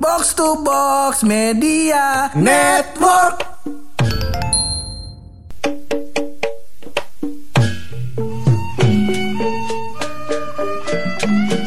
[0.00, 3.42] Box to Box Media Network.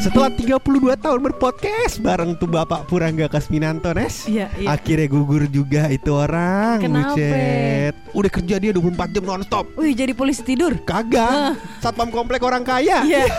[0.02, 0.58] Setelah 32
[0.98, 4.68] tahun berpodcast bareng tuh Bapak Purangga Kasminanto Nes Iya, iya.
[4.74, 7.14] Akhirnya gugur juga itu orang Kenapa?
[7.14, 7.94] bucet.
[8.10, 10.74] Udah kerja dia 24 jam nonstop Wih jadi polisi tidur.
[10.82, 13.30] Kagak Satpam komplek orang kaya Iya.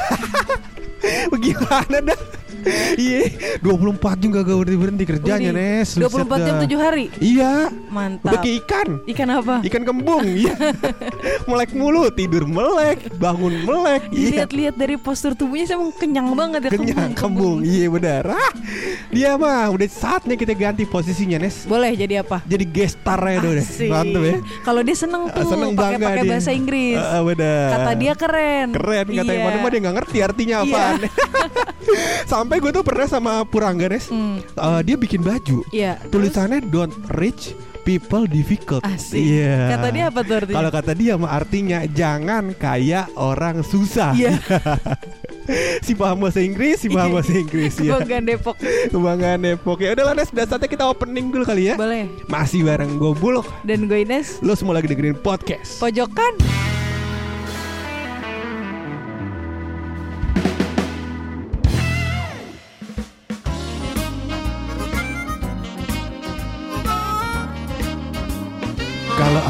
[1.36, 2.20] Bagaimana dah
[2.96, 3.22] Iya
[3.60, 7.06] 24 jam gak berhenti berhenti kerjanya Wih, Nes 24 jam 7 hari.
[7.20, 8.30] Iya Mantap.
[8.32, 9.56] Udah kayak ikan Ikan apa?
[9.62, 10.56] Ikan kembung Iya
[11.50, 16.72] Melek mulu Tidur melek Bangun melek Iya Dilihat-lihat dari postur tubuhnya saya kenyang banget ya
[16.74, 18.52] Kenyang kembung Iya benar ah,
[19.10, 22.42] Dia mah udah saatnya kita ganti posisinya Nes Boleh jadi apa?
[22.46, 23.90] Jadi guest star ya deh Asik.
[23.90, 26.96] Mantep ya Kalau dia seneng tuh Seneng pakai pakai bahasa Inggris.
[26.96, 27.68] Ah, ah, benar.
[27.74, 28.68] Kata dia keren.
[28.72, 29.46] Keren katanya Iya.
[29.46, 30.70] Mana mah dia gak ngerti artinya Iya.
[30.70, 31.00] apaan
[32.32, 34.42] Sampai gue tuh pernah sama Purangga Nes Hmm.
[34.42, 35.98] Eh, Dia bikin baju Iya.
[36.06, 39.20] Tulisannya don't rich people difficult Asik.
[39.20, 40.56] Iya Kata dia apa tuh artinya?
[40.56, 44.40] Kalau kata dia mah artinya Jangan kaya orang susah Iya.
[45.82, 47.16] Si paham bahasa Inggris Si paham Iya.
[47.16, 48.56] bahasa Inggris ya Kebanggaan Depok.
[48.94, 52.08] Kebanggaan Depok Ya udah lah Nes Dan saatnya kita opening dulu kali ya Boleh.
[52.28, 54.40] Masih bareng gue Bulog Dan gue Ines.
[54.40, 56.73] Lo semua lagi dengerin podcast Pojokan.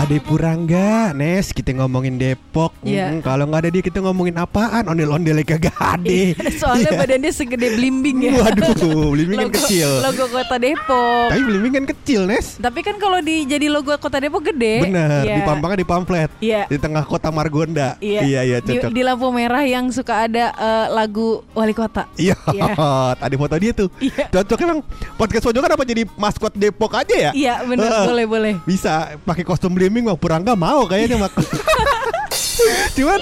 [0.04, 2.76] Ada Purangga, Nes kita ngomongin Depok.
[2.84, 3.08] Iya.
[3.10, 4.84] Mm, Kalau nggak ada dia kita ngomongin apaan?
[4.84, 6.20] Ondel-ondelnya kagak ada.
[6.52, 7.00] Soalnya Iya.
[7.00, 8.36] badannya segede blimbing ya.
[8.36, 9.88] Waduh, Blimbing kan kecil.
[10.04, 11.32] Logo kota Depok.
[11.32, 12.60] Tapi Blimbing kan kecil, Nes.
[12.60, 14.84] Tapi kan kalau di jadi logo kota Depok gede.
[14.84, 15.36] Bener, Iya.
[15.40, 16.30] di pampangnya di pamflet.
[16.44, 16.62] Iya.
[16.68, 17.96] Di tengah kota Margonda.
[18.04, 18.22] Iya.
[18.24, 18.92] iya, iya, Di, cocok.
[18.92, 22.12] di lampu merah yang suka ada eh, lagu wali kota.
[22.20, 22.76] Iya, Iya.
[23.24, 23.88] tadi foto dia tuh.
[24.04, 24.28] Iya.
[24.30, 24.80] Cocok emang
[25.16, 27.32] podcast pojokan apa jadi maskot Depok aja ya?
[27.32, 28.06] Iya bener Heeh.
[28.06, 28.54] boleh boleh.
[28.68, 29.72] Bisa pakai kostum
[30.04, 31.32] Blimbing mah Purangga mau kayaknya mak.
[32.98, 33.20] cuman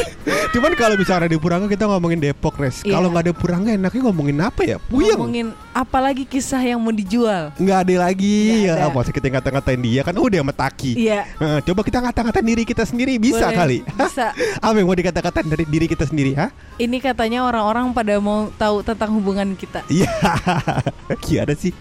[0.51, 2.81] cuman kalau misalnya di Purangga kita ngomongin Depok res.
[2.81, 2.97] Iya.
[2.97, 4.78] Kalau nggak ada Purangga enaknya ngomongin apa ya?
[4.81, 5.17] Puyeng.
[5.22, 7.55] Ngomongin apa lagi kisah yang mau dijual?
[7.55, 8.85] Nggak ada lagi Nggak ya.
[8.87, 8.91] ada.
[8.91, 10.91] Masa kita ngata-ngatain dia kan udah sama Taki.
[10.99, 11.21] Iya.
[11.63, 13.57] Coba kita ngata-ngatain diri kita sendiri bisa Boleh.
[13.57, 13.77] kali.
[13.87, 14.35] Bisa.
[14.59, 16.35] apa yang mau dikata-katain dari diri kita sendiri?
[16.35, 16.51] Hah?
[16.75, 19.87] Ini katanya orang-orang pada mau tahu tentang hubungan kita.
[19.87, 20.11] Iya.
[21.23, 21.71] Gimana sih?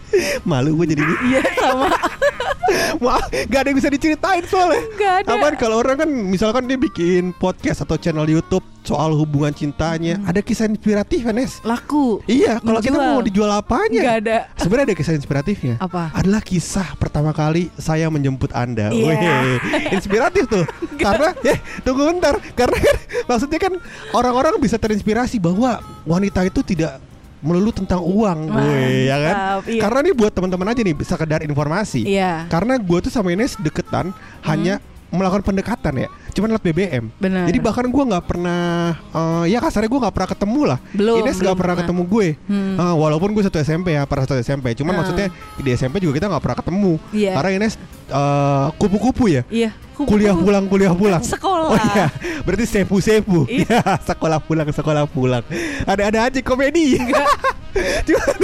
[0.47, 1.15] Malu gue jadi ini.
[1.35, 1.91] Iya sama.
[3.03, 3.19] Wah,
[3.51, 4.83] gak ada yang bisa diceritain soalnya.
[4.95, 5.29] Gak ada.
[5.35, 10.41] Apaan kalau orang kan misalkan dia bikin podcast atau channel YouTube soal hubungan cintanya, ada
[10.41, 11.59] kisah inspiratif Nes?
[11.67, 12.23] Laku.
[12.25, 14.01] Iya, kalau kita mau dijual apanya?
[14.01, 14.37] Nggak ada.
[14.61, 15.75] Sebenarnya ada kisah inspiratifnya.
[15.81, 16.13] Apa?
[16.13, 18.93] Adalah kisah pertama kali saya menjemput Anda.
[18.93, 19.57] Weh,
[19.95, 20.65] inspiratif tuh.
[21.05, 22.37] Karena ya, tunggu bentar.
[22.53, 22.97] Karena kan
[23.27, 23.73] maksudnya kan
[24.13, 27.01] orang-orang bisa terinspirasi bahwa wanita itu tidak
[27.41, 29.37] melulu tentang uang, Weh, ya kan?
[29.65, 29.81] Iya.
[29.81, 32.05] Karena ini buat teman-teman aja nih bisa sekedar informasi.
[32.05, 32.45] Iya.
[32.53, 34.13] Karena gue tuh sama Ines deketan
[34.45, 34.77] hanya
[35.11, 37.05] melakukan pendekatan ya, cuman lewat BBM.
[37.19, 37.45] Benar.
[37.47, 38.63] Jadi bahkan gue nggak pernah,
[38.95, 40.79] eh, ya kasarnya gue nggak pernah ketemu lah.
[40.91, 41.77] Belum, Ines nggak pernah pernah.
[41.83, 42.29] ketemu gue.
[42.47, 42.75] Hmm.
[42.79, 44.73] Eh, walaupun gue satu SMP ya, pernah satu SMP.
[44.73, 44.99] Cuman Ah.
[45.03, 45.27] maksudnya
[45.57, 46.93] di SMP juga kita nggak pernah ketemu.
[47.11, 47.33] Iya.
[47.35, 47.75] Karena Ines
[48.09, 49.43] eh, kupu-kupu ya.
[49.47, 49.71] Iya.
[49.93, 50.17] Kupu-kupu.
[50.17, 51.21] Kuliah pulang, kuliah pulang.
[51.21, 51.71] Sekolah.
[51.71, 52.09] Oh iya,
[52.43, 53.45] berarti sepu-sepu.
[53.45, 53.69] Iya.
[53.69, 55.45] Iya, sekolah pulang, sekolah pulang.
[55.85, 56.97] Ada-ada aja komedi.
[58.09, 58.37] cuman,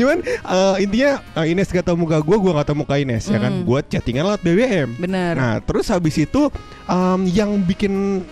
[0.00, 3.36] cuman eh, intinya eh, Ines gak tau muka gue, gue gak tau muka Ines ya
[3.36, 3.52] kan.
[3.60, 3.68] Hmm.
[3.68, 4.96] Gue chattingan lewat BBM.
[4.96, 5.32] Bener.
[5.36, 6.48] Nah, terus habis itu
[6.88, 8.24] em, yang bikin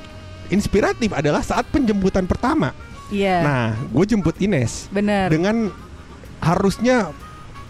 [0.49, 2.73] inspiratif adalah saat penjemputan pertama.
[3.12, 3.37] Iya.
[3.45, 5.28] Nah, gue jemput Ines Bener.
[5.28, 5.69] dengan
[6.41, 7.12] harusnya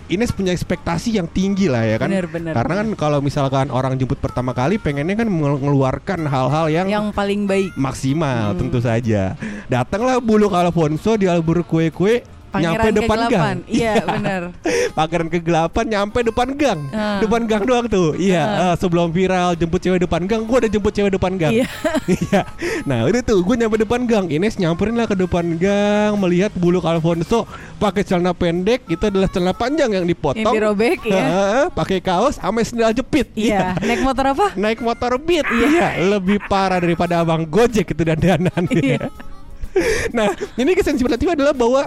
[0.08, 2.08] Ines punya ekspektasi yang tinggi lah ya kan.
[2.08, 6.88] Bener, bener, Karena kan kalau misalkan orang jemput pertama kali pengennya kan mengeluarkan hal-hal yang,
[6.88, 7.76] yang paling baik.
[7.76, 8.58] maksimal Hmm.
[8.58, 9.37] tentu saja.
[9.69, 13.28] Datanglah bulu Alfonso di albur kue-kue nyampe Pangeran depan gang.
[13.28, 13.56] kegelapan.
[13.78, 14.42] Iya bener.
[14.97, 16.81] Pangeran kegelapan nyampe depan gang.
[16.91, 17.20] Ah.
[17.20, 18.16] Depan gang doang tuh.
[18.16, 18.64] Iya, Ah.
[18.72, 21.53] eh, sebelum viral jemput cewek depan gang, gua udah jemput cewek depan gang.
[21.53, 21.69] Iya.
[22.08, 22.42] Iya.
[22.82, 24.25] nah, itu tuh gue nyampe depan gang.
[24.28, 27.44] Ines nyamperin lah ke depan gang melihat bulu Alfonso
[27.76, 30.41] pakai celana pendek, itu adalah celana panjang yang dipotong.
[30.41, 31.25] Yang dirobek, iya.
[31.28, 33.28] Heeh, pakai kaos sama sendal jepit.
[33.37, 33.76] Iya.
[33.78, 34.46] Naik motor apa?
[34.56, 35.44] Naik motor beat.
[35.44, 38.64] Iya, lebih parah daripada abang Gojek itu dandanan.
[38.72, 39.12] Iya.
[40.17, 41.87] nah, ini kesan inspiratif adalah bahwa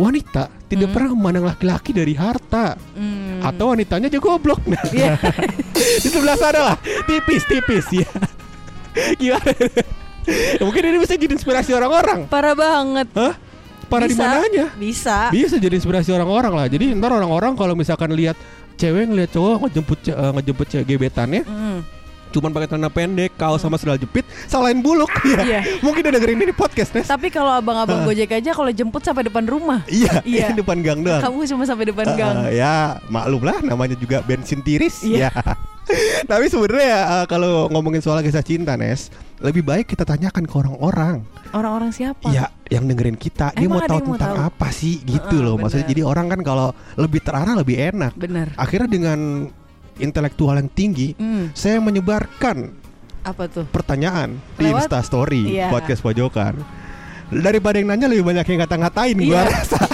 [0.00, 3.44] wanita tidak pernah memandang laki-laki dari harta Hmm.
[3.44, 4.64] atau wanitanya aja goblok.
[4.64, 5.20] Nah, Iya.
[6.02, 8.08] di sebelah sana lah, tipis-tipis ya.
[9.14, 9.52] Gimana?
[10.60, 12.26] Mungkin ini bisa jadi inspirasi orang-orang.
[12.26, 13.08] Parah banget.
[13.14, 13.34] Hah?
[13.86, 14.70] Para di mananya?
[14.72, 15.28] Bisa.
[15.28, 16.66] Bisa jadi inspirasi orang-orang lah.
[16.66, 18.38] Jadi ntar orang-orang kalau misalkan lihat
[18.76, 21.82] cewek ngeliat cowok ngejemput ce- eh, ngejemput cewek gebetannya, Hmm.
[22.30, 25.10] Cuman pakai celana pendek, kaos sama sandal jepit, salahin buluk.
[25.22, 25.38] Iya.
[25.42, 25.60] Iya.
[25.84, 27.06] Mungkin dia dengerin ini di podcast, Nes.
[27.06, 29.82] Tapi kalau abang-abang Gojek aja kalau jemput sampai depan rumah.
[29.86, 30.46] Iya, Iya.
[30.52, 31.20] depan gang doang.
[31.20, 32.36] Kamu cuma sampai depan Eh, gang.
[32.50, 32.74] ya
[33.06, 35.28] maklum lah namanya juga bensin tiris Iya.
[35.28, 35.32] ya.
[36.22, 41.26] Tapi sebenarnya eh, kalau ngomongin soal kisah cinta Nes, lebih baik kita tanyakan ke orang-orang.
[41.50, 42.30] Orang-orang siapa?
[42.30, 44.46] Ya, yang dengerin kita, dia mau Emang tahu yang mau tentang tahu?
[44.46, 45.58] apa sih gitu Heeh, loh.
[45.58, 45.92] Maksudnya benar.
[45.92, 48.12] jadi orang kan kalau lebih terarah lebih enak.
[48.14, 48.54] Bener.
[48.54, 49.18] Akhirnya dengan
[50.00, 52.72] intelektual yang tinggi, Hmm, saya menyebarkan
[53.20, 53.64] apa tuh?
[53.66, 54.84] pertanyaan di Lewat?
[54.84, 55.68] Insta Story Iya.
[55.68, 56.56] podcast pojokan.
[57.30, 59.42] Daripada yang nanya lebih banyak yang ngata-ngatain gua Iya.
[59.46, 59.80] rasa.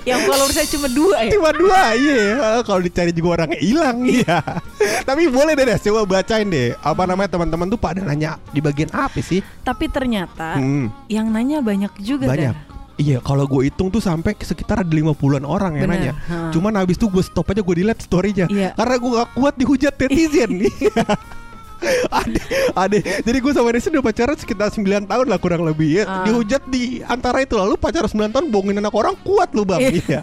[0.00, 1.30] Yang follower saya cuma dua ya.
[1.30, 2.24] Cuma dua, iya.
[2.64, 4.40] Kalau dicari juga orangnya hilang, iya.
[5.08, 6.72] Tapi boleh deh, Des, coba bacain deh.
[6.80, 9.44] Apa namanya teman-teman tuh pada nanya di bagian apa sih?
[9.60, 12.56] Tapi ternyata Hmm, yang nanya banyak juga banyak.
[12.56, 12.79] Dar.
[13.00, 16.12] Iya, kalau gue hitung tuh sampai sekitar ada 50-an orang yang Bener, nanya.
[16.28, 16.52] ha.
[16.52, 18.44] Cuman habis itu gue stop aja gue delete story-nya.
[18.52, 18.76] Iya.
[18.76, 20.50] Karena gue gak kuat dihujat netizen.
[21.80, 22.04] Iya.
[22.10, 22.40] Ade,
[22.74, 22.98] ade.
[23.24, 26.04] Jadi gue sama Nesa udah pacaran sekitar 9 tahun lah kurang lebih ya.
[26.04, 26.24] Ah.
[26.24, 29.80] Dihujat di antara itu lalu pacaran 9 tahun bohongin anak orang kuat lu bang.
[29.90, 30.20] Iya.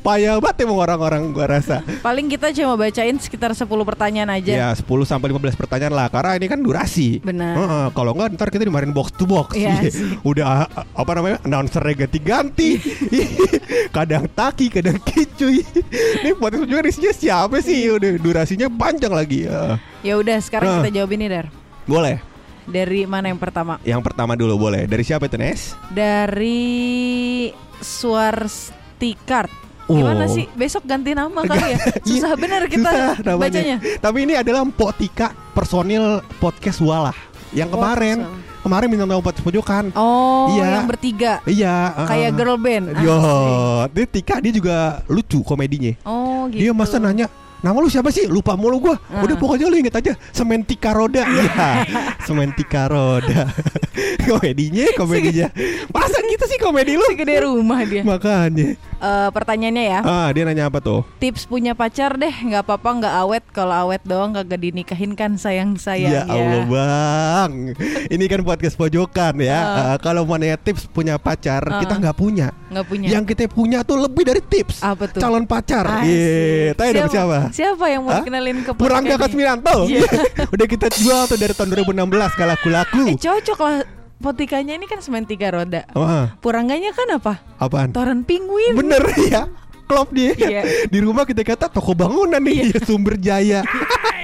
[0.00, 1.82] Payah banget emang orang-orang gue rasa.
[2.00, 4.52] Paling kita cuma bacain sekitar 10 pertanyaan aja.
[4.52, 7.18] Ya 10 sampai 15 pertanyaan lah karena ini kan durasi.
[7.20, 7.54] Benar.
[7.58, 9.54] Heeh, kalau enggak ntar kita dimarahin box to box.
[9.54, 9.90] Iya Iya.
[9.90, 10.14] sih.
[10.22, 11.38] Udah apa namanya?
[11.42, 12.78] announcernya ganti-ganti.
[13.96, 15.62] kadang taki, kadang kicuy.
[16.22, 17.90] Ini podcast juga isinya siapa sih?
[17.90, 19.46] Udah durasinya panjang lagi.
[19.46, 19.78] Ya.
[20.00, 20.76] Ya udah sekarang Ah.
[20.80, 21.46] kita jawab ini Dar.
[21.84, 22.20] Boleh.
[22.64, 23.76] Dari mana yang pertama?
[23.82, 24.86] Yang pertama dulu boleh.
[24.86, 25.74] Dari siapa itu, Nes?
[25.90, 27.50] Dari
[27.80, 29.50] Swarstikart.
[29.84, 30.30] Gimana Oh.
[30.30, 30.46] sih?
[30.54, 31.78] Besok ganti nama kali ya?
[32.06, 33.42] Susah Iya, bener kita susah namanya.
[33.42, 33.76] bacanya.
[33.98, 37.16] Tapi ini adalah Mpok Tika personil podcast Walah.
[37.50, 38.62] Yang Oh, kemarin personil.
[38.62, 39.84] kemarin bintang tamu podcast pojokan.
[39.92, 40.66] Oh, Iya.
[40.72, 41.32] yang bertiga.
[41.42, 41.74] Iya,
[42.06, 42.38] Kayak uh-uh.
[42.38, 42.86] girl band.
[43.02, 43.18] Yo,
[43.90, 45.90] dia Tika dia juga lucu komedinya.
[46.06, 46.62] Oh, gitu.
[46.62, 47.26] Dia masa nanya
[47.60, 48.24] Nama lu siapa sih?
[48.24, 48.96] Lupa mulu gua.
[49.12, 49.20] Ah.
[49.24, 51.22] Udah pokoknya lu inget aja Sementika Roda.
[51.30, 51.86] Iya.
[52.26, 53.48] Sementika Roda.
[54.28, 55.48] komedinya, komedinya.
[55.92, 57.06] Masa gitu sih komedi lu?
[57.08, 58.02] Segede rumah dia.
[58.02, 58.76] Makanya.
[59.00, 60.00] Eh, pertanyaannya ya.
[60.04, 61.00] Ah, dia nanya apa tuh?
[61.16, 63.44] Tips punya pacar deh, nggak apa-apa nggak awet.
[63.48, 67.50] Kalau awet doang kagak dinikahin kan sayang sayang ya Allah bang,
[68.14, 69.56] ini kan podcast pojokan ya.
[69.56, 69.80] Ah.
[69.80, 71.80] Ah, kalau mau nanya tips punya pacar, Ah.
[71.80, 72.52] kita nggak punya.
[72.68, 73.08] Nggak punya.
[73.08, 74.84] Yang kita punya tuh lebih dari tips.
[74.84, 75.16] Apa tuh?
[75.16, 75.84] Calon pacar.
[75.88, 76.04] Asik.
[76.04, 77.38] Iya, tanya dong siapa?
[77.50, 78.18] Siapa yang mau Hah?
[78.20, 79.16] dikenalin ke Purangga?
[79.16, 79.88] Kasmiranto.
[79.88, 80.04] Iya.
[80.54, 83.02] Udah kita jual tuh dari tahun 2016 gak laku-laku.
[83.08, 83.99] Eh cocok lah.
[84.20, 85.88] Potikanya ini kan semen tiga roda.
[85.92, 87.34] Wah, Purangganya kan apa?
[87.56, 87.88] apaan?
[87.90, 88.76] Toren penguin.
[88.76, 89.48] Bener ya.
[89.84, 90.30] Klop dia.
[90.32, 90.86] Iya.
[90.86, 93.64] Di rumah kita kata toko bangunan nih Sumber Jaya.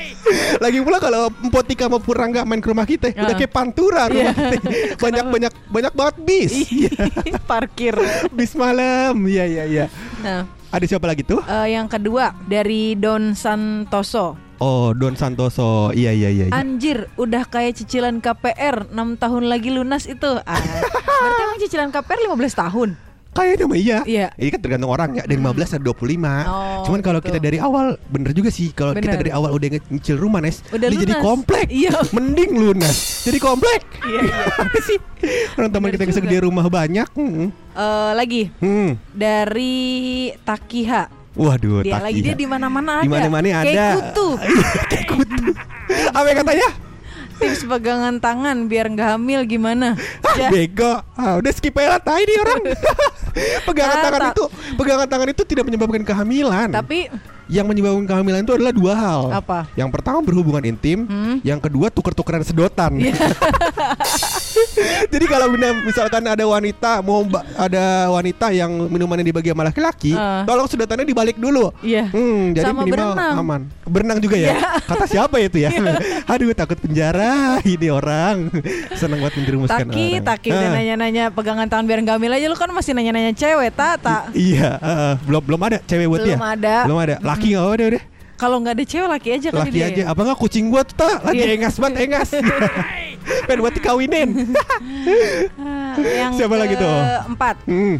[0.62, 3.34] Lagi pula kalau Empotika sama Purangga main ke rumah kita udah Ah.
[3.34, 4.52] kayak pantura rumah Iya.
[4.52, 4.68] kita.
[5.00, 6.52] Banyak banyak banyak banget bis.
[6.52, 6.92] Ih,
[7.42, 7.96] Parkir.
[8.30, 9.16] bis malam.
[9.24, 9.84] Iya iya iya.
[10.20, 11.40] Nah, Ada siapa lagi tuh?
[11.40, 14.36] eh, yang kedua dari Don Santoso.
[14.56, 15.92] Oh, Don Santoso.
[15.92, 16.44] Iya iya iya.
[16.46, 16.52] iya.
[16.52, 20.32] Anjir, udah kayak cicilan KPR 6 tahun lagi lunas itu.
[20.42, 22.90] Ah, berarti emang cicilan KPR 15 tahun.
[23.36, 23.98] Kayaknya mah iya.
[24.02, 24.26] Iya.
[24.32, 25.22] Ini kan tergantung orang ya.
[25.22, 26.48] Dari 15 sampai 25.
[26.48, 27.28] Oh, Cuman kalau gitu.
[27.28, 30.88] kita dari awal bener juga sih kalau kita dari awal udah nyicil rumah Nes, Udah
[30.88, 31.20] dia jadi lunas.
[31.20, 31.66] komplek.
[31.68, 31.92] Iya.
[32.16, 32.96] Mending lunas.
[33.28, 33.84] Jadi komplek.
[34.02, 34.36] Iya, iya.
[34.88, 34.98] Sih?
[35.52, 37.08] Orang teman kita yang sedia rumah banyak.
[37.12, 37.52] Hmm.
[37.76, 38.96] Eh, lagi Hmm.
[39.12, 39.76] dari
[40.40, 41.12] Takiha.
[41.36, 43.04] Waduh, Dia taki lagi dia di mana-mana ada.
[43.04, 43.62] Di mana-mana ada.
[43.62, 44.28] Kayak kutu.
[44.88, 45.44] Kayak kutu.
[46.10, 46.68] Apa yang katanya?
[47.36, 49.92] Tips pegangan tangan biar nggak hamil gimana?
[50.26, 50.48] Ah, Ya.
[50.48, 51.04] bego.
[51.12, 52.60] Ah, udah skip aja lah tai nih orang.
[53.68, 54.44] pegangan Ah, tangan tak- itu,
[54.74, 56.68] pegangan tangan itu tidak menyebabkan kehamilan.
[56.70, 57.12] Tapi
[57.46, 59.20] yang menyebabkan kehamilan itu adalah dua hal.
[59.34, 59.68] Apa?
[59.74, 61.36] Yang pertama berhubungan intim, Hmm.
[61.42, 62.96] yang kedua tuker-tukeran sedotan.
[65.12, 65.46] Jadi kalau
[65.82, 67.22] misalkan ada wanita mau
[67.54, 70.42] ada wanita yang minumannya dibagi sama laki-laki, Ah.
[70.44, 71.70] tolong sedotannya dibalik dulu.
[71.80, 72.08] Iya.
[72.08, 73.34] Hmm, jadi Sama minimal berenang.
[73.36, 73.60] Aman.
[73.84, 74.54] Berenang juga ya?
[74.82, 75.70] Kata siapa itu ya?
[76.32, 78.48] Aduh takut penjara ini orang.
[78.94, 80.24] Senang banget menjerumuskan Taki, orang.
[80.24, 80.74] Taki udah Ah.
[80.74, 84.28] nanya-nanya pegangan tangan biar nggak hamil aja lu kan masih nanya-nanya cewek, Tata.
[84.32, 86.34] Iya, ah, belum belum ada cewek buat dia.
[86.34, 86.76] Belum ada.
[86.86, 87.14] Belum ada.
[87.20, 88.02] Laki nggak ada udah.
[88.36, 89.86] Kalau nggak ada cewek laki aja kali Laki dia.
[89.88, 90.02] aja.
[90.12, 91.24] Apa nggak kucing gua tuh tak?
[91.24, 91.56] Lagi Iya.
[91.56, 92.28] engas banget engas.
[93.46, 94.28] Pengen buat dikawinin.
[96.20, 96.96] Yang Siapa lagi tuh?
[97.26, 97.56] Empat.
[97.66, 97.98] Hmm.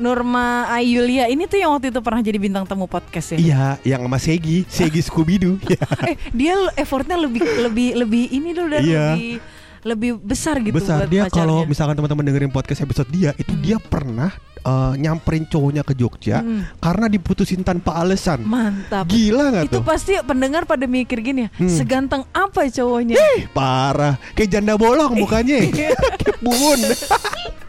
[0.00, 3.38] Nurma Ayulia ini tuh yang waktu itu pernah jadi bintang tamu podcast ya.
[3.38, 5.60] Iya, yang sama Segi, Segi Scooby Doo.
[6.10, 9.06] Eh dia effortnya lebih lebih lebih ini dulu dan Iya.
[9.14, 9.38] lebih
[9.82, 13.76] lebih besar gitu Besar buat dia kalau misalkan teman-teman dengerin podcast episode dia, itu dia
[13.78, 16.62] pernah eh, nyamperin cowoknya ke Jogja Hmm.
[16.78, 18.42] karena diputusin tanpa alasan.
[18.42, 19.82] mantap Gila nggak itu tuh?
[19.82, 21.66] pasti pendengar pada mikir gini ya Hmm.
[21.68, 25.98] seganteng apa cowoknya Ih, parah, kayak janda bolong mukanya, kayak
[26.38, 26.78] buun.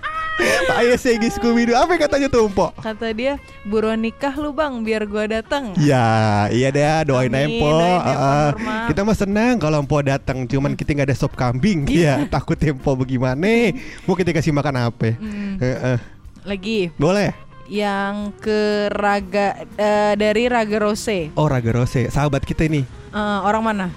[0.74, 2.74] Ayo Segi Scooby Doo Apa katanya tuh Empo?
[2.76, 5.78] Kata dia, buruan nikah lu bang, biar gua datang.
[5.78, 8.76] Ya, iya deh, doain aja ya, Ah, Norma.
[8.90, 11.86] kita mah senang kalau Empo datang, cuman kita nggak ada sop kambing.
[11.86, 13.70] Iya, takut Empo bagaimana?
[14.04, 15.14] Mau kita kasih makan apa?
[15.14, 15.98] Hmm, Heeh.
[16.44, 17.32] lagi Boleh?
[17.64, 21.32] yang ke Raga eh, dari Raga Rose.
[21.34, 22.84] Oh, Raga Rose, sahabat kita ini.
[23.10, 23.88] Eh, orang mana?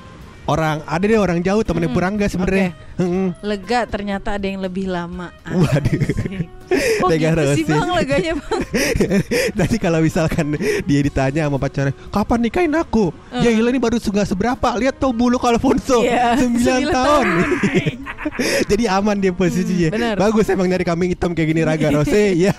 [0.47, 1.99] Orang ada deh orang jauh temennya Mm-mm.
[1.99, 2.71] Purangga sebenarnya.
[2.97, 3.29] Heeh.
[3.41, 5.29] Lega ternyata ada yang lebih lama.
[5.45, 6.01] Waduh.
[6.01, 6.49] Asik.
[6.99, 7.71] Kok Lega gitu sih Rose.
[7.71, 8.61] bang leganya bang?
[9.63, 13.15] Tadi kalau misalkan dia ditanya sama pacarnya, kapan nikahin aku?
[13.33, 13.61] Ya Eh.
[13.61, 14.69] ilah ini baru nggak seberapa.
[14.75, 17.27] Lihat tuh bulu Alfonso, Iya, 9 sembilan tahun.
[17.27, 17.27] tahun.
[18.67, 19.89] Jadi aman dia posisinya.
[19.89, 20.15] Hmm, bener.
[20.19, 22.51] Bagus emang nyari kambing hitam kayak gini Raga Rose, ya.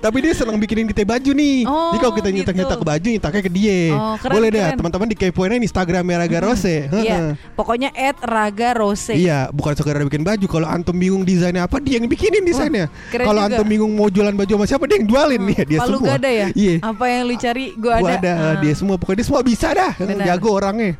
[0.00, 1.56] Tapi dia senang bikinin kita baju nih.
[1.64, 2.36] Oh, Jadi kalau kita gitu.
[2.40, 3.80] nyetak-nyetak baju, nyetaknya ke dia.
[3.92, 6.88] Oh, keren, Boleh deh, teman-teman dikepoin aja Instagramnya Raga Rose.
[6.88, 7.04] Heeh.
[7.04, 7.18] Iya,
[7.52, 9.12] pokoknya at Raga Rose.
[9.12, 10.44] Iya, bukan sekedar bikin baju.
[10.46, 12.92] Kalau antum bingung desainnya apa, dia yang bikinin desainnya.
[13.08, 15.58] Kalau antum bingung mau jualan baju sama siapa, dia yang jualin nih.
[15.66, 16.14] Dia Palu semua.
[16.14, 16.46] ada ya?
[16.52, 16.74] Iya.
[16.84, 18.02] Apa yang lu cari gua ada.
[18.02, 18.54] Gua ada, Ah.
[18.60, 19.92] dia semua pokoknya dia semua bisa dah.
[19.96, 20.26] Benar.
[20.28, 20.92] Jago orangnya.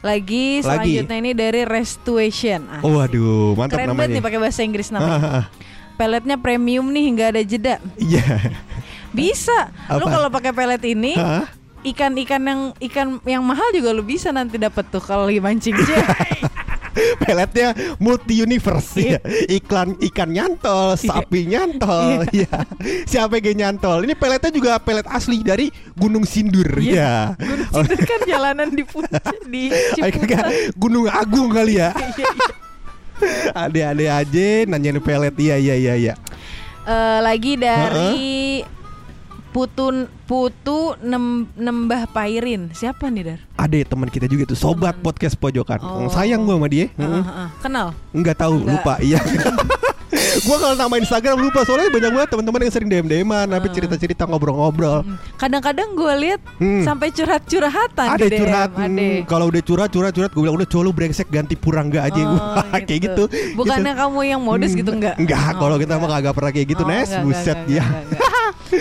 [0.00, 0.64] Lagi Lagi.
[0.64, 2.60] selanjutnya ini dari Restuation.
[2.66, 4.24] Ah, Oh, waduh, mantap Keren banget nih namanya.
[4.24, 5.12] pakai bahasa Inggris Ah, namanya.
[5.14, 5.44] ah, ah.
[5.94, 7.74] Peletnya premium nih nggak ada jeda.
[7.94, 8.24] Iya.
[9.10, 9.68] Bisa.
[9.92, 10.08] Lu Apa?
[10.10, 11.12] kalau pakai pelet ini
[11.82, 15.76] ikan-ikan yang ikan yang mahal juga lu bisa nanti dapat tuh kalau lagi mancing.
[17.22, 19.18] Peletnya multi universe ya.
[19.18, 19.18] Iya.
[19.60, 22.50] Iklan ikan nyantol, sapi nyantol, ya.
[23.10, 24.04] Siapa yang nyantol?
[24.06, 27.34] Ini peletnya juga pelet asli dari Gunung Sindur, ya.
[27.38, 30.14] Gunung Sindur kan jalanan di puncak di Ciputat.
[30.18, 30.44] kagak,
[30.74, 31.94] Gunung Agung kali ya.
[31.94, 32.48] Iya, iya.
[33.52, 35.34] Ade-ade aja nanyain pelet.
[35.36, 36.14] Iya iya iya iya.
[36.88, 38.64] Eh, lagi dari
[39.50, 42.70] Putu Putu Nem, Nembah Pairin.
[42.70, 43.40] Siapa nih, Dar?
[43.58, 45.10] Ade teman kita juga tuh, sobat Teman.
[45.10, 45.82] podcast pojokan.
[45.82, 46.06] Oh.
[46.06, 46.86] Sayang gua sama dia.
[46.94, 47.24] Heeh, Heeh.
[47.26, 47.48] heeh.
[47.58, 47.90] Kenal?
[48.14, 48.72] Enggak tahu, Enggak.
[48.78, 48.94] lupa.
[49.02, 49.18] Iya.
[50.42, 55.02] gua kalau nama Instagram lupa soalnya banyak banget teman-teman yang sering DM-DM-an, tapi cerita-cerita ngobrol-ngobrol.
[55.02, 55.16] Hmm.
[55.36, 56.82] Kadang-kadang gue lihat Hmm.
[56.82, 60.66] sampai curhat-curhatan Ada di DM, curhat, hmm, kalau udah curhat, curhat, curhat, gue bilang udah
[60.66, 63.24] coba lu brengsek ganti purangga aja, Oh, Wah, kayak gitu.
[63.54, 64.00] Bukannya Gitu.
[64.00, 65.14] kamu yang modus Hmm, gitu enggak?
[65.16, 67.08] Enggak, Oh, kalau kita mah kagak pernah kayak gitu, Oh, Nes.
[67.08, 67.84] enggak, Buset enggak, ya.
[67.84, 68.30] enggak, enggak.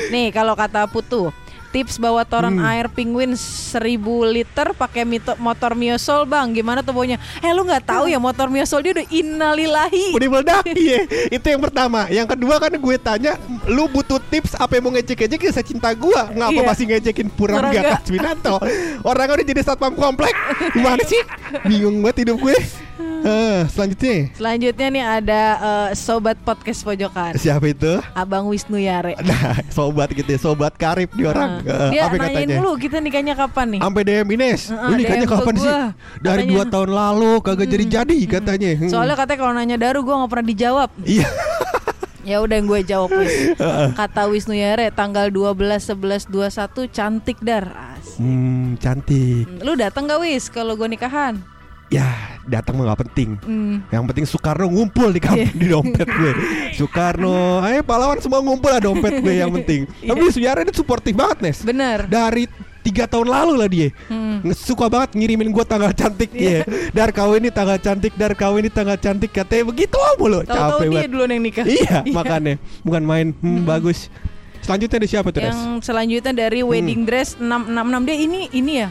[0.09, 1.29] Nih kalau kata Putu,
[1.69, 2.65] tips bawa toren Hmm.
[2.65, 6.49] air penguin 1000 liter pakai motor Miosol bang.
[6.51, 7.15] Gimana tuh baunya?
[7.39, 10.11] Eh lu nggak tahu ya motor Miosol dia udah innalillahi.
[10.11, 14.75] Udah meledak iya Itu yang pertama Yang kedua kan gue tanya Lu butuh tips Apa
[14.75, 16.65] yang mau ngecek-ngecek Kisah cinta gue Ngapa Iya.
[16.65, 17.91] masih ngecekin Purangga Purangga.
[17.97, 18.55] Kasminanto
[19.01, 20.33] Orang udah jadi satpam komplek
[20.71, 21.21] Gimana sih
[21.63, 22.55] Bingung banget hidup gue
[22.99, 27.35] Eh, Selanjutnya Selanjutnya nih ada eh, sobat podcast pojokan.
[27.35, 29.15] Siapa itu Abang Wisnu Yare.
[29.29, 32.97] Nah sobat gitu ya Sobat karib di orang Eh, dia Apa nanyain katanya mulu kita
[32.97, 33.81] nikahnya kapan nih?
[33.81, 35.81] Sampai DM Ines Heeh, Lu nikahnya DM kapan sih gua.
[36.17, 38.89] Dari Katanya- dua tahun lalu Kagak jadi-jadi katanya Hmm.
[38.89, 40.89] Soalnya katanya kalau nanya Daru gue nggak pernah dijawab.
[41.01, 41.27] Iya
[42.29, 43.33] Ya udah yang gue jawab wis.
[43.99, 45.55] Kata Wisnu Yare tanggal 12
[45.89, 47.65] 11 21 cantik dar.
[47.95, 48.19] Asik.
[48.19, 51.39] Hmm cantik Lu datang gak wis kalau gue nikahan?
[51.89, 52.05] Ya
[52.45, 53.81] datang mah gak penting Hmm.
[53.89, 56.31] Yang penting Soekarno ngumpul di kampung di dompet gue.
[56.77, 59.89] Soekarno, ayo pahlawan semua ngumpul lah dompet gue yang penting.
[60.09, 61.57] Tapi Suyara ini suportif banget Nes.
[61.61, 62.05] Bener.
[62.05, 62.45] Dari
[62.79, 64.39] tiga tahun lalu lah dia Hmm.
[64.53, 66.61] Suka banget ngirimin gue tanggal cantik ya.
[66.95, 70.45] Dar kau ini tanggal cantik, dar kau ini tanggal cantik katanya begitu mulu.
[70.45, 71.09] Tahu-tahu Capek dia banget.
[71.09, 71.65] duluan yang nikah.
[71.65, 73.27] Iya, makanya bukan main.
[73.41, 74.07] Hmm, bagus.
[74.59, 75.51] Selanjutnya ada siapa tuh, Nes?
[75.51, 78.89] Yang selanjutnya dari wedding dress 666 dia ini ini ya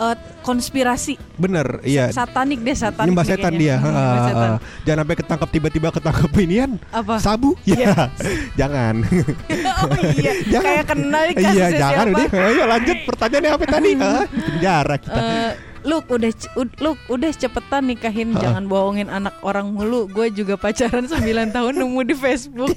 [0.00, 2.08] eh, konspirasi Bener, iya.
[2.08, 3.76] satanik deh satanik Nyembah setan dia.
[3.76, 3.92] Hmm,
[4.24, 4.50] setan.
[4.50, 4.58] ah.
[4.82, 6.70] Jangan sampai ketangkap tiba-tiba ketangkap inian.
[6.90, 7.16] Apa?
[7.16, 7.56] Sabu?
[7.62, 8.08] Ya.
[8.60, 9.04] Jangan.
[9.84, 10.64] oh iya, Jangan.
[10.66, 12.16] kayak kenal Iya, kasusnya jangan siapa.
[12.16, 12.28] udah.
[12.50, 13.90] Ayo lanjut pertanyaannya apa tadi?
[13.94, 14.22] Hah?
[14.26, 15.20] Penjara kita.
[15.20, 16.30] Eh, Luk udah
[16.76, 21.16] Luk udah cepetan nikahin jangan bohongin anak orang mulu gue juga pacaran 9
[21.50, 22.76] tahun nemu di Facebook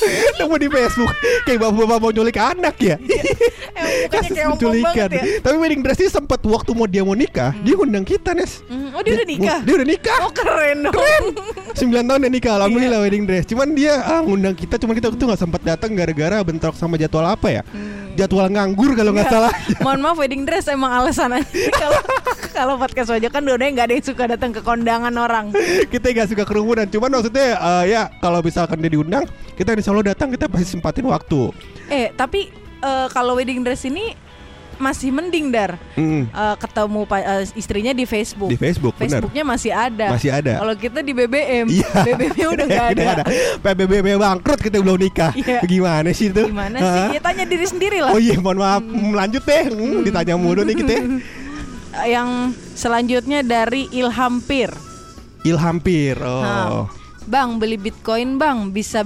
[0.38, 1.12] Nemu di Facebook
[1.42, 2.96] kayak bapak-bapak mau nyulik anak ya.
[2.96, 5.08] Emang mukanya Kasus penculikan.
[5.08, 8.60] ya Tapi wedding dress ini sempat waktu mau dia mau nikah, dia undang kita, Nes.
[8.66, 9.58] Hmm, Oh dia udah nikah?
[9.62, 10.18] Dia udah nikah.
[10.20, 10.94] Oh keren dong
[11.74, 12.58] 9 tahun dia nikah, Iya.
[12.58, 13.44] alhamdulillah wedding dress.
[13.44, 16.96] Cuman dia ah, ngundang kita, cuman kita waktu itu nggak sempat datang gara-gara bentrok sama
[16.96, 17.62] jadwal apa ya?
[17.68, 18.05] Hmm.
[18.16, 19.52] Jadwal nganggur kalau nggak salah.
[19.84, 21.46] Mohon maaf wedding dress emang alasan aja.
[21.80, 22.00] Kalau
[22.56, 25.52] kalau podcast wajah kan dua nggak ada yang suka datang ke kondangan orang.
[25.92, 29.28] Kita nggak suka kerumunan cuman maksudnya eh, ya kalau misalkan dia diundang
[29.60, 31.52] kita insya Allah datang kita pasti sempatin waktu.
[31.92, 32.48] Eh tapi
[32.80, 34.16] eh, kalau wedding dress ini
[34.76, 38.48] masih mending dar Mm, Eh, ketemu eh, istrinya di Facebook.
[38.48, 40.06] di Facebook bener Facebooknya masih ada.
[40.12, 40.52] Masih ada.
[40.60, 41.88] Kalau kita di BBM, Iya.
[42.04, 43.04] BBM-nya udah nggak ada.
[43.64, 45.64] PBB bangkrut kita belum nikah Iya.
[45.64, 47.16] gimana sih itu Gimana sih?
[47.16, 48.12] Ya tanya diri sendiri lah.
[48.12, 50.92] oh iya mohon maaf lanjut deh Hmm, ditanya mulu nih kita
[52.06, 52.28] Yang
[52.74, 54.68] selanjutnya dari Ilham Pir.
[55.42, 56.86] Ilhampir Nah, oh
[57.24, 59.02] Bang beli Bitcoin bang bisa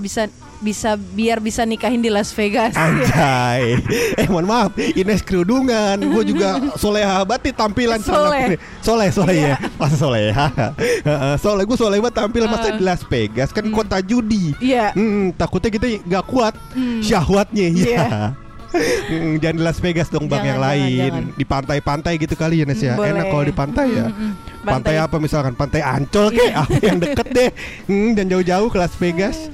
[0.60, 2.76] bisa biar bisa nikahin di Las Vegas.
[2.76, 3.80] Anjay
[4.20, 8.60] Eh mohon maaf Ines kerudungan Gue juga soleha banget tampilan Soleh.
[8.78, 13.50] Soleh Soleh ya Masa soleha Heeh, Soleh gue soleh banget tampil Masa di Las Vegas
[13.50, 14.92] Kan kota judi Iya.
[14.92, 16.52] Hmm, takutnya kita nggak kuat
[17.00, 17.80] syahwatnya ya.
[17.80, 18.06] Iya.
[18.70, 21.24] Hmm, jangan di Las Vegas dong bang Jangan, yang jangan, lain jangan.
[21.34, 23.10] di pantai-pantai gitu kali ya Nes ya Boleh.
[23.10, 24.30] enak kalau di pantai ya Mm-mm.
[24.62, 24.70] pantai.
[24.70, 24.94] Pantai.
[25.00, 26.54] apa misalkan pantai Ancol kek Iya.
[26.62, 27.50] apa yang deket deh
[27.84, 29.50] hmm, dan jauh-jauh ke Las Vegas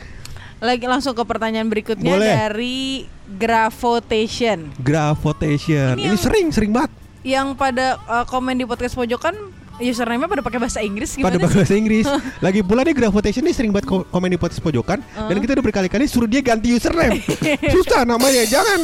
[0.56, 2.32] Lagi langsung ke pertanyaan berikutnya Boleh.
[2.32, 4.72] dari Gravotation.
[4.78, 5.94] Gravotation.
[5.94, 6.90] Ini ini, yang- sering sering banget.
[7.20, 9.34] Yang pada uh, komen di podcast pojokan
[9.76, 11.56] username-nya pada pakai bahasa Inggris pada gimana sih?
[11.58, 12.06] bahasa Inggris.
[12.44, 15.64] Lagi pula nih Gravotation ini sering banget ko- komen di podcast pojokan dan kita udah
[15.64, 17.20] berkali-kali suruh dia ganti username.
[17.75, 18.80] Susah namanya jangan.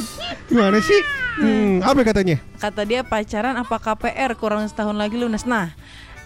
[0.47, 1.01] Gimana sih?
[1.33, 2.37] Hmm, apa katanya?
[2.59, 5.49] Kata dia pacaran apa KPR kurang setahun lagi lunas.
[5.49, 5.73] Nah,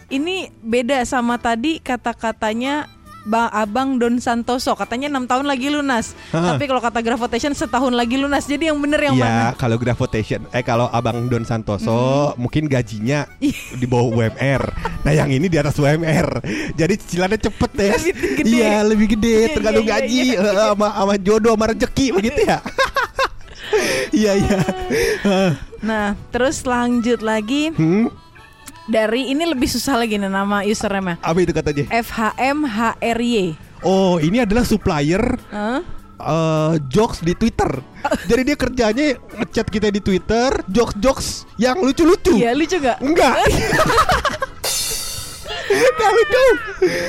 [0.09, 2.91] ini beda sama tadi kata-katanya
[3.27, 6.15] Bang Abang Don Santoso katanya enam tahun lagi lunas.
[6.31, 8.47] Tapi kalau kata Gravotation setahun lagi lunas.
[8.47, 9.45] Jadi yang bener yang Iya, mana?
[9.55, 13.75] kalau Gravotation, eh kalau Abang Don Santoso mungkin gajinya Iya.
[13.75, 14.63] di bawah UMR.
[15.03, 16.39] Nah, yang ini di atas UMR.
[16.73, 17.95] Jadi cicilannya cepet ya.
[17.99, 18.51] Lebih gede.
[18.53, 20.39] Iya, lebih gede Iya, tergantung iya, iya, gaji iya.
[20.39, 22.59] eh, sama sama jodoh sama rezeki begitu ya.
[24.09, 24.59] Iya, iya.
[25.83, 28.09] Nah, terus lanjut lagi Hmm,
[28.87, 31.85] dari ini lebih susah lagi nih nama username apa itu katanya?
[31.91, 33.59] FHMHRY.
[33.83, 35.83] Oh, ini adalah supplier Hah?
[36.17, 37.69] eh, jokes di Twitter.
[38.31, 42.39] Jadi dia kerjanya ngechat kita di Twitter, jokes-jokes yang lucu-lucu.
[42.39, 42.99] Iya lucu gak?
[43.03, 43.35] Enggak.
[45.67, 46.45] Enggak lucu.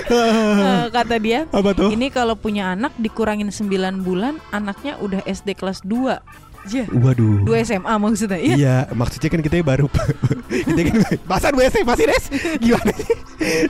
[0.08, 1.92] Eh, kata dia Apa tuh?
[1.94, 3.70] Ini kalau punya anak dikurangin 9
[4.02, 6.18] bulan Anaknya udah SD kelas 2
[6.68, 7.48] Ya, Waduh.
[7.48, 8.54] 2 SMA maksudnya ya?
[8.56, 9.88] Iya, maksudnya kan kita baru
[10.68, 12.26] kita kan masa dua SMA masih Des?
[12.60, 13.16] Gimana sih?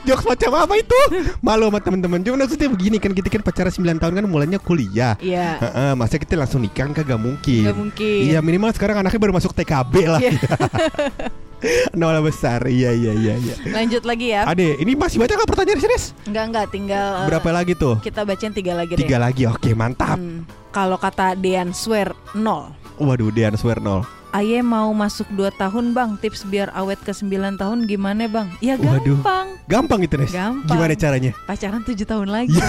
[0.02, 1.00] Jokes macam apa itu?
[1.38, 2.18] Malu sama teman-teman.
[2.24, 5.14] Cuma maksudnya begini kan kita kan pacaran 9 tahun kan mulainya kuliah.
[5.22, 7.64] Iya Heeh, masa kita langsung nikah kan gak mungkin.
[7.66, 8.18] Gak mungkin.
[8.26, 10.20] Iya, minimal sekarang anaknya baru masuk TKB lah.
[10.20, 10.32] Iya.
[11.98, 12.62] Nol besar.
[12.64, 13.54] Iya, iya, iya, iya.
[13.74, 16.04] Lanjut lagi ya Ade, ini masih banyak nggak pertanyaan Des?
[16.26, 17.98] Enggak enggak tinggal eh, Berapa lagi tuh?
[17.98, 19.42] Kita bacain tiga lagi deh Tiga lagi.
[19.48, 20.18] Oke, mantap.
[20.18, 24.02] Hmm, Kalau kata Dean Swear 0 Waduh, Dean swear nol.
[24.28, 28.50] Aye mau masuk 2 tahun bang Tips biar awet ke 9 tahun gimana bang?
[28.60, 29.22] Ya Waduh.
[29.22, 30.30] gampang Gampang itu, Des.
[30.34, 30.68] Gampang.
[30.68, 31.32] Gimana caranya?
[31.46, 32.58] Pacaran 7 tahun lagi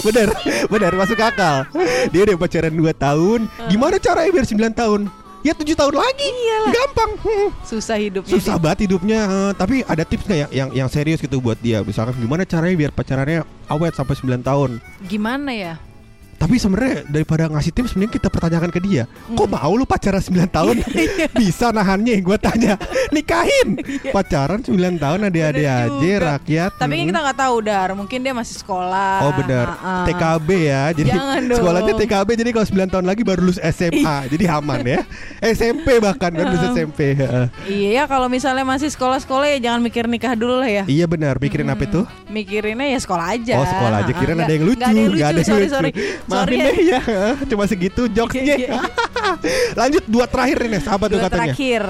[0.00, 0.28] bener
[0.66, 1.68] bener masuk akal
[2.10, 5.00] dia udah pacaran 2 tahun gimana caranya biar 9 tahun
[5.40, 6.72] ya 7 tahun lagi Iyalah.
[6.72, 7.48] gampang Hmm.
[7.62, 11.36] Susah hidupnya susah banget hidupnya eh, tapi ada tips nggak ya yang yang serius gitu
[11.36, 14.70] buat dia misalkan gimana caranya biar pacarannya awet sampai 9 tahun
[15.04, 15.74] Gimana ya?
[16.40, 19.04] Tapi sebenarnya daripada ngasih tips mending kita pertanyakan ke dia.
[19.30, 20.80] Kok mau lu pacaran 9 tahun?
[21.38, 22.80] Bisa nahannya gue tanya.
[23.14, 23.76] Nikahin.
[24.08, 25.52] Pacaran 9 tahun ada-ada
[25.84, 26.70] aja rakyat.
[26.74, 27.08] Tapi kan Hmm.
[27.08, 29.20] kita nggak tahu Dar, mungkin dia masih sekolah.
[29.20, 30.04] Oh benar Ah, ah.
[30.04, 30.82] TKB ya.
[30.92, 31.10] Jadi
[31.50, 35.00] sekolahnya TKB Jadi kalau 9 tahun lagi baru lulus SMA Jadi aman ya.
[35.52, 37.46] SMP bahkan baru lulus SMP Heeh.
[37.68, 40.84] Iya, kalau misalnya masih sekolah-sekolah ya jangan mikir nikah dulu lah ya.
[40.88, 41.36] Iya benar.
[41.36, 42.08] Mikirin apa itu?
[42.26, 43.54] Mikirinnya ya sekolah aja.
[43.60, 44.08] Oh sekolah aja.
[44.08, 44.80] Ah, nggak- ada yang lucu.
[44.80, 45.44] Nggak ada yang lucu.
[45.44, 45.74] sorry, lucu.
[45.74, 45.90] sorry.
[46.30, 47.00] Maafin Sorry deh ya.
[47.50, 48.80] Cuma segitu jokesnya Iya, iya.
[49.80, 51.82] Lanjut dua terakhir nih tuh Dua katanya terakhir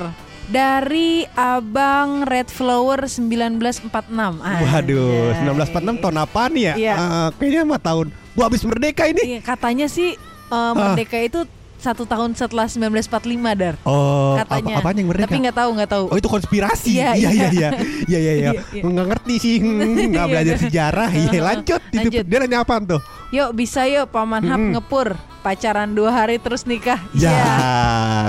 [0.50, 3.86] dari Abang Red Flower 1946.
[4.10, 5.46] Waduh Anjay.
[5.46, 6.94] 1946 tahun apa nih ya Iya.
[6.96, 10.16] Eh, Kayaknya mah tahun Gua habis merdeka ini Iya, katanya sih
[10.50, 11.44] eh, merdeka itu
[11.80, 13.08] satu tahun setelah 1945
[13.56, 13.74] dar.
[13.82, 14.78] Oh Katanya.
[14.78, 16.04] apa, yang merdeka Tapi nggak tahu nggak tahu.
[16.06, 16.90] Oh itu konspirasi.
[16.94, 17.48] Iya, Iya iya iya.
[17.50, 17.70] iya.
[18.06, 18.50] Iya iya iya.
[18.54, 18.82] Iya, iya.
[18.84, 19.56] Nggak ngerti sih.
[19.58, 21.08] Hmm, Nggak Iya, belajar sejarah.
[21.10, 21.80] Iya lanjut.
[21.90, 22.24] Lanjut.
[22.24, 23.00] Dia nanya apaan tuh?
[23.30, 24.72] Yuk bisa yuk Paman Hap Mm-mm.
[24.74, 25.08] ngepur
[25.40, 27.00] pacaran dua hari terus nikah.
[27.10, 27.54] Ya Iya.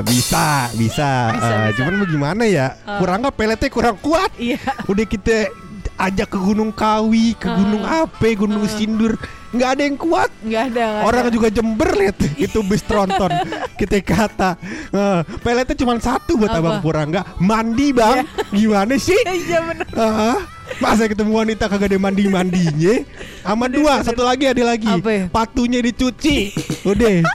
[0.02, 1.10] bisa bisa.
[1.32, 1.76] Bisa, Eh, bisa.
[1.78, 2.78] Cuman mau gimana ya?
[2.98, 4.32] Kurang nggak peletnya kurang kuat.
[4.38, 4.62] Iya.
[4.86, 5.52] Udah kita
[5.98, 9.18] ajak ke Gunung Kawi, ke Gunung Ape, Gunung Sindur,
[9.52, 10.30] nggak ada yang kuat.
[10.42, 10.86] Nggak ada.
[10.88, 11.34] nggak Orang ada.
[11.34, 13.32] juga Jember lihat itu bis tronton.
[13.80, 14.50] Kita kata
[14.92, 16.60] eh, peletnya cuma satu buat Apa?
[16.60, 18.24] abang Purangga mandi bang.
[18.52, 19.18] Gimana sih?
[19.32, 19.88] Iya benar.
[19.96, 20.38] Ah,
[20.78, 22.96] masa ketemu wanita kagak ada mandi mandinya?
[23.42, 24.88] Sama dua, satu lagi ada lagi.
[24.88, 25.28] Ya?
[25.32, 26.54] Patunya dicuci.
[26.90, 27.26] Udah.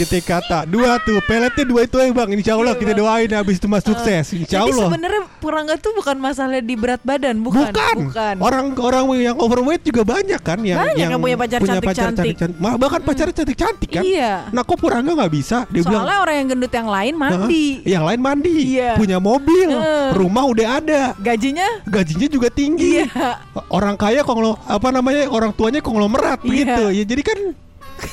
[0.00, 2.28] Kita kata dua tuh peletnya dua itu ya bang.
[2.32, 4.32] Insya Allah Iya, kita doain habis itu mas sukses.
[4.32, 4.88] Insya Jadi Allah.
[4.88, 7.68] sebenarnya Purangga tuh bukan masalah di berat badan, bukan.
[7.68, 7.96] Bukan.
[8.08, 8.34] Bukan.
[8.40, 12.16] Orang orang yang overweight juga banyak kan yang Banyak yang punya pacar cantik-cantik.
[12.36, 12.56] cantik-cantik.
[12.56, 14.04] Mah, bahkan pacarnya cantik-cantik kan.
[14.04, 14.48] Iya.
[14.56, 15.68] Nah, kok Purangga nggak bisa?
[15.68, 17.64] Dia bilang Soalnya orang yang gendut yang lain mandi.
[17.84, 17.88] "Hah?
[17.92, 18.90] Yang lain mandi, Iya.
[18.96, 20.08] punya mobil, Heeh.
[20.16, 23.04] rumah udah ada, Gajinya gajinya juga tinggi.
[23.04, 23.36] Iya.
[23.68, 26.48] Orang kaya konglo apa namanya orang tuanya konglomerat Iya.
[26.48, 26.84] begitu.
[26.96, 27.38] Ya jadi kan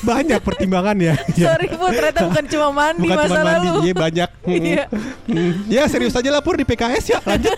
[0.00, 1.14] banyak pertimbangannya.
[1.32, 1.46] Ya.
[1.50, 3.80] Sorry Put, ternyata bukan cuma mandi Bukan masa cuma mandi, lalu.
[3.82, 4.30] iya banyak.
[4.48, 4.64] Hmm.
[4.64, 4.84] Iya.
[5.28, 5.52] Hmm.
[5.68, 7.52] Ya serius aja lah Pur di PKS ya lanjut.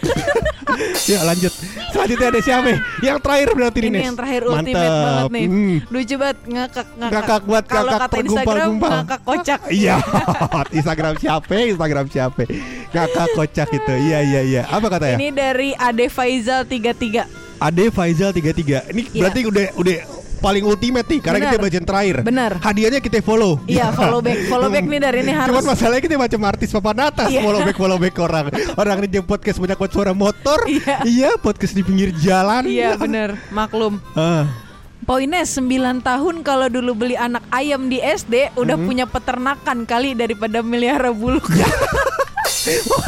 [1.13, 1.53] ya lanjut.
[1.89, 2.71] Selanjutnya ada siapa?
[2.99, 4.03] Yang terakhir berarti Ini Nes.
[4.03, 5.05] yang terakhir ultimate Mantap.
[5.07, 5.47] banget nih.
[5.47, 5.77] Hmm.
[5.87, 7.13] Lucu banget ngakak ngakak.
[7.13, 8.91] Ngakak buat Kalau ngakak kata Instagram tergumpal-gumpal.
[8.93, 9.61] ngakak kocak.
[9.71, 9.97] Iya,
[10.73, 11.55] Instagram siapa?
[11.65, 12.43] Instagram siapa?
[12.91, 13.95] Kakak kocak itu.
[14.03, 14.63] Iya iya iya.
[14.67, 15.17] Apa katanya?
[15.17, 17.23] Ini dari Ade Faizal 33.
[17.61, 18.91] Ade Faizal 33.
[18.91, 19.21] Ini Iya.
[19.21, 19.97] berarti udah udah
[20.41, 21.51] paling ultimate nih karena Benar.
[21.53, 22.17] kita bagian terakhir.
[22.25, 22.53] Benar.
[22.59, 23.61] Hadiahnya kita follow.
[23.65, 24.39] Iya, follow back.
[24.49, 25.53] Follow back nih dari ini harus.
[25.53, 27.41] Cuman masalahnya kita macam artis papan atas Iya.
[27.41, 28.47] follow back follow back orang.
[28.75, 30.59] Orang ini podcast banyak buat suara motor.
[30.65, 30.97] Iya.
[31.05, 32.65] Iya, podcast di pinggir jalan.
[32.65, 34.01] Iya bener, maklum.
[34.13, 34.49] Ah.
[35.01, 35.67] Poinnya 9
[36.01, 38.87] tahun kalau dulu beli anak ayam di SD udah Hmm.
[38.87, 41.41] punya peternakan kali daripada melihara bulu.
[41.51, 41.67] Ya.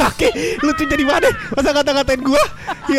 [0.01, 0.27] Oke,
[0.59, 1.29] lucu jadi mana?
[1.53, 2.41] Masa kata-katain gua?
[2.89, 2.97] Sih?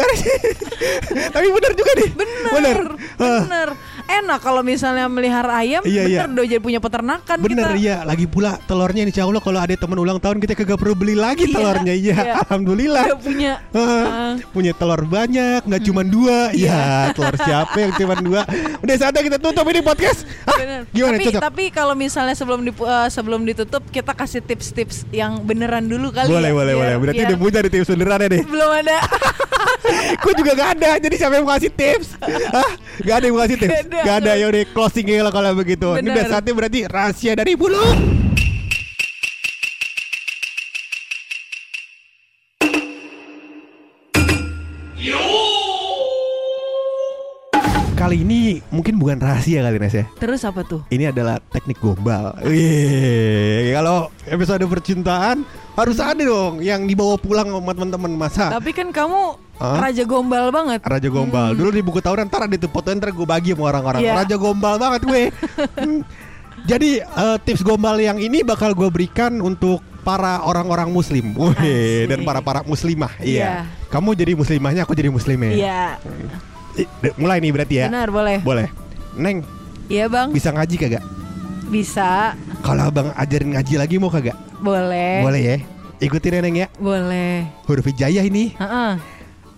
[1.35, 2.11] Tapi bener juga nih.
[2.47, 2.77] Bener,
[3.19, 3.43] Ah.
[3.43, 3.69] bener.
[4.05, 6.19] Enak kalau misalnya melihara ayam, Iya, iya.
[6.23, 7.81] bener dong jadi punya peternakan Bener kita.
[7.81, 11.13] ya, lagi pula telurnya insya Allah kalau ada teman ulang tahun kita kagak perlu beli
[11.13, 12.15] lagi Iya, telurnya iya.
[12.15, 12.35] iya.
[12.39, 13.05] Alhamdulillah.
[13.07, 13.53] Udah punya.
[13.75, 14.37] Ah.
[14.51, 16.53] punya telur banyak, nggak cuma dua.
[16.53, 18.41] Ya, telur siapa yang cuma dua?
[18.79, 20.23] Udah saatnya kita tutup ini podcast.
[20.45, 20.81] Ah, Bener.
[20.89, 21.41] gimana tapi cocok?
[21.43, 26.29] tapi kalau misalnya sebelum dipu- eh, sebelum ditutup kita kasih tips-tips yang beneran dulu kali
[26.29, 26.55] boleh, ya.
[26.55, 26.95] boleh, biar- boleh.
[27.01, 28.43] Berarti biar udah punya di tips benerannya deh.
[28.45, 28.97] belum ada.
[30.17, 32.09] Gue juga gak ada, jadi siapa yang mau kasih tips?
[32.57, 32.71] Hah?
[32.99, 33.75] Gak ada yang mau kasih tips?
[33.95, 34.07] Gak ada.
[34.11, 36.33] Gak ada, yaudah closing ya kalau begitu Ini udah Bener.
[36.35, 37.79] saatnya berarti rahasia dari bulu
[47.95, 50.83] Kali ini mungkin bukan rahasia kali Nes ya Terus apa tuh?
[50.91, 57.71] Ini adalah teknik gombal Wih, Kalau episode percintaan Harus ada dong Yang dibawa pulang sama
[57.75, 59.79] teman-teman Masa Tapi kan kamu Hah?
[59.87, 60.83] raja gombal banget.
[60.83, 61.55] Raja Gombal.
[61.55, 64.03] Dulu di buku tahunan ntar ada tuh foto ntar gue bagi sama orang-orang.
[64.03, 64.11] Hmm.
[64.11, 64.19] Iya.
[64.19, 65.23] Raja Gombal banget gue.
[65.75, 66.01] Hmm.
[66.65, 71.37] Jadi eh, tips gombal yang ini bakal gue berikan untuk para orang-orang muslim.
[71.37, 72.09] Wih, Asik.
[72.09, 73.15] dan para para muslimah.
[73.21, 73.29] Iya.
[73.31, 73.53] Iya.
[73.93, 75.53] Kamu jadi muslimahnya, aku jadi muslimnya.
[75.55, 75.83] Iya.
[77.05, 77.87] De- Mulai nih berarti ya.
[77.93, 78.39] Benar, boleh.
[78.41, 78.67] Boleh.
[79.15, 79.45] Neng,
[79.87, 80.33] Iya, Bang.
[80.33, 81.05] bisa ngaji kagak?
[81.69, 82.35] Bisa.
[82.61, 84.37] Kalau abang ajarin ngaji lagi mau kagak?
[84.61, 85.21] Boleh.
[85.25, 85.57] Boleh ya.
[86.01, 86.67] Ikutin ya Neng ya.
[86.77, 87.49] Boleh.
[87.65, 88.53] Huruf hijaiyah ini.
[88.57, 88.93] Heeh.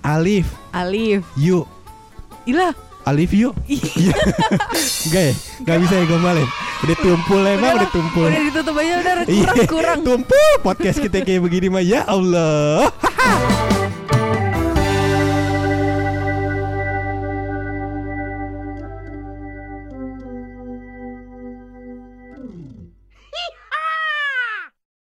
[0.07, 1.27] Alif, Alif.
[1.35, 1.67] yu.
[2.47, 2.71] Ilah.
[3.03, 3.51] Alif yu.
[3.67, 4.15] Iya.
[5.07, 5.35] Enggak ya?
[5.63, 6.49] Enggak bisa ya gombalin.
[6.87, 8.29] Udah tumpul emang udah tumpul.
[8.31, 9.99] Udah ditutup aja udah Iya, kurang kurang.
[10.03, 12.87] Tumpul podcast kita kayak begini mah ya Allah.